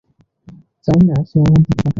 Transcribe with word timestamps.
চাই 0.85 1.01
না 1.07 1.15
সে 1.29 1.37
আমার 1.39 1.59
দিকে 1.59 1.73
তাকাক। 1.73 1.89